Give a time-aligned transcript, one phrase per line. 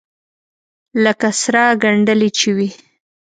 [1.03, 2.69] لکه سره گنډلې چې وي.